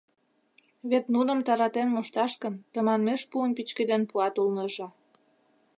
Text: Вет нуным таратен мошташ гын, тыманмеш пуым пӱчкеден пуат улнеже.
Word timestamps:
Вет 0.89 1.05
нуным 1.13 1.39
таратен 1.47 1.87
мошташ 1.95 2.31
гын, 2.43 2.53
тыманмеш 2.73 3.21
пуым 3.31 3.51
пӱчкеден 3.57 4.01
пуат 4.09 4.35
улнеже. 4.41 4.87